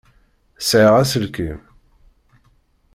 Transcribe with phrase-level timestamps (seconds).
[0.61, 1.59] Sɛiɣ aselkim.